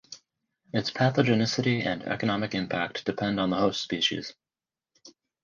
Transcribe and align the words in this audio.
Its 0.73 0.89
pathogenicity 0.89 1.85
and 1.85 2.01
economic 2.01 2.55
impact 2.55 3.05
depend 3.05 3.39
on 3.39 3.51
the 3.51 3.55
host 3.55 3.81
species. 3.83 4.33